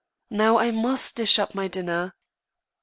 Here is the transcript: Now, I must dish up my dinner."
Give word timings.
Now, 0.31 0.57
I 0.57 0.71
must 0.71 1.15
dish 1.15 1.37
up 1.37 1.53
my 1.53 1.67
dinner." 1.67 2.15